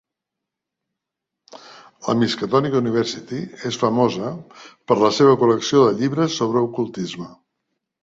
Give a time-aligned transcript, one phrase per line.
[2.07, 7.35] La Miskatonic University és famosa per la seva col·lecció de llibres sobre ocultisme.